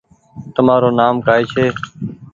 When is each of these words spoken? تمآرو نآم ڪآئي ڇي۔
تمآرو 0.53 0.89
نآم 0.97 1.15
ڪآئي 1.25 1.43
ڇي۔ 1.53 1.65